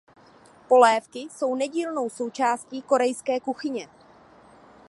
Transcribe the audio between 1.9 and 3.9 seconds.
součástí korejské kuchyně.